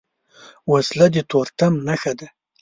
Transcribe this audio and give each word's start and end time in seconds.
وسله 0.71 1.05
د 1.13 1.17
تورتم 1.29 1.73
نښه 1.87 2.13
ده 2.19 2.27